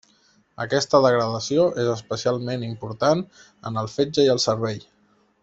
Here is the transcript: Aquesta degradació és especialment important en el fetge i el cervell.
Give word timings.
Aquesta 0.63 1.01
degradació 1.05 1.65
és 1.83 1.91
especialment 1.97 2.65
important 2.69 3.23
en 3.71 3.79
el 3.83 3.93
fetge 3.99 4.27
i 4.31 4.33
el 4.37 4.43
cervell. 4.49 4.83